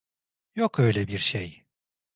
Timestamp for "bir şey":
1.07-1.65